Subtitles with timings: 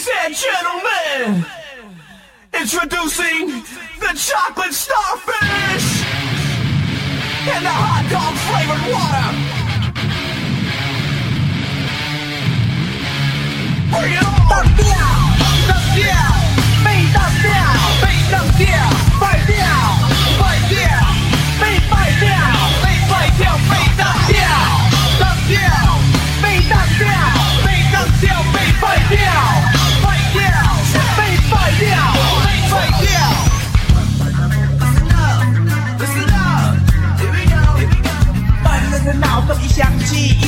[0.00, 1.46] Ladies and gentlemen,
[2.54, 3.48] introducing
[4.00, 6.04] the chocolate starfish
[7.44, 9.49] and the hot dog flavored water.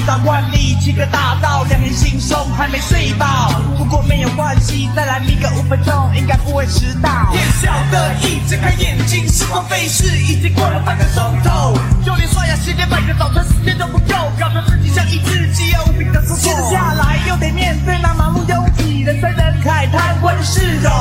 [0.06, 3.50] 早万里，七个大道，两眼惺忪，还没睡饱。
[3.78, 7.08] 不过没有关系，再来眯个五分钟，应该不会迟到。
[7.32, 11.78] 夜宵的一睁开眼睛，时光飞逝，已经过了半个钟头。
[12.04, 16.50] 就连刷牙、洗脸、买个早餐时间都不够，搞得自己像一只饥饿无比的猪接。
[16.70, 20.92] 下来又得面对那忙碌拥挤、人山人海、贪官的市容，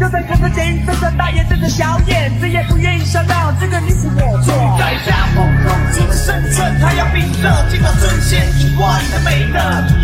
[0.00, 4.37] 又在看着监狱睁着大眼瞪着小眼，谁也不愿意想让这个你是我
[7.42, 9.58] 他要秉着尽到尊贤去管的美德。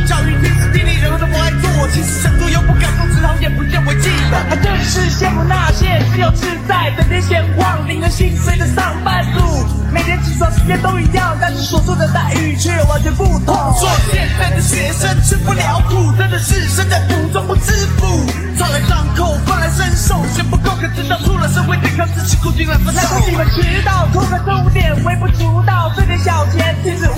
[0.06, 4.38] 教育天时地利人和都不爱做，其实想做又不敢做，只好眼不见为净的。
[4.48, 13.55] 还真是羡慕那些自由自在、整天闲晃、令人心碎的上班族，每天起床时间都一样，但是所受的待遇却完全不同。
[13.78, 18.06] 说现在的学生吃不了苦，真的是身在福中不知福。
[18.56, 23.38] 抓来张口，饭来伸手，钱不够，可知道出了社会得靠自己苦尽来分难怪你手。
[23.38, 27.10] 们迟到，拖个终点微不足道，这点小钱其实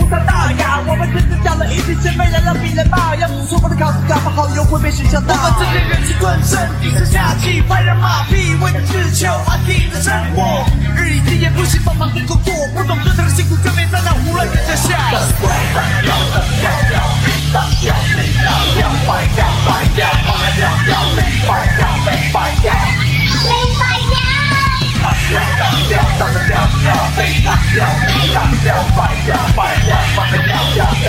[5.16, 5.20] 我。
[5.20, 10.66] 们这些人气吞声，低声下气，拍人马屁，为了追求安定的生活。
[10.94, 15.10] 日以继夜不惜帮忙工作，不懂得他的辛苦，就别在那胡乱跟着下。
[15.10, 15.22] 真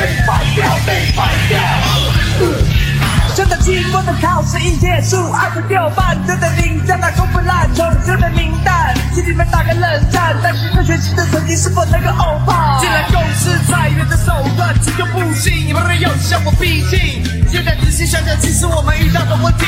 [0.04, 0.17] 的
[5.02, 10.36] 试一结束，爱的掉饭，真的领奖那公布烂虫，真的名单，请你们打个冷战。
[10.42, 12.80] 但是这学期的成绩是否能够欧巴？
[12.80, 17.24] 既然公司裁员的手段只有不信，你们没有向我逼近。
[17.50, 19.66] 现在仔细想想，其实我们遇到的问题，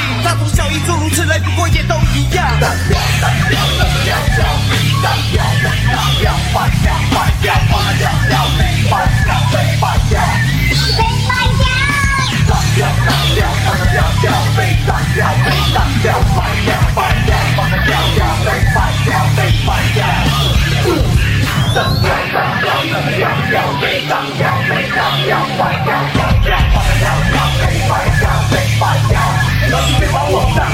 [29.71, 30.68] Let's be my one